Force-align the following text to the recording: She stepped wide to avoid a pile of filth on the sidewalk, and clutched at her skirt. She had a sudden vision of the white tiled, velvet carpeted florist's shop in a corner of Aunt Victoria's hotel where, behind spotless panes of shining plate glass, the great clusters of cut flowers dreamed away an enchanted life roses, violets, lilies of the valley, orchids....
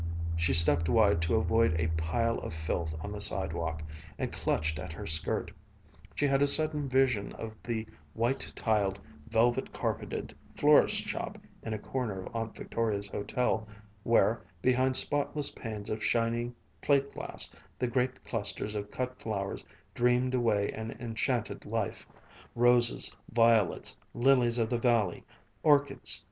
She 0.35 0.51
stepped 0.53 0.89
wide 0.89 1.21
to 1.21 1.35
avoid 1.35 1.79
a 1.79 1.85
pile 1.89 2.39
of 2.39 2.55
filth 2.55 2.95
on 3.05 3.11
the 3.11 3.21
sidewalk, 3.21 3.83
and 4.17 4.33
clutched 4.33 4.79
at 4.79 4.93
her 4.93 5.05
skirt. 5.05 5.51
She 6.15 6.25
had 6.25 6.41
a 6.41 6.47
sudden 6.47 6.89
vision 6.89 7.33
of 7.33 7.53
the 7.63 7.85
white 8.15 8.51
tiled, 8.55 8.99
velvet 9.29 9.71
carpeted 9.71 10.33
florist's 10.55 10.97
shop 11.07 11.37
in 11.61 11.75
a 11.75 11.77
corner 11.77 12.23
of 12.25 12.35
Aunt 12.35 12.55
Victoria's 12.55 13.07
hotel 13.07 13.67
where, 14.01 14.43
behind 14.63 14.97
spotless 14.97 15.51
panes 15.51 15.87
of 15.87 16.03
shining 16.03 16.55
plate 16.81 17.13
glass, 17.13 17.53
the 17.77 17.85
great 17.87 18.25
clusters 18.25 18.73
of 18.73 18.89
cut 18.89 19.19
flowers 19.21 19.63
dreamed 19.93 20.33
away 20.33 20.71
an 20.71 20.95
enchanted 20.99 21.63
life 21.63 22.07
roses, 22.55 23.15
violets, 23.31 23.95
lilies 24.15 24.57
of 24.57 24.71
the 24.71 24.79
valley, 24.79 25.23
orchids.... 25.61 26.19